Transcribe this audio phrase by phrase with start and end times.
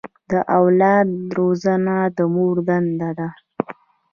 [0.29, 1.07] د اولاد
[1.37, 3.29] روزنه د مور دنده ده.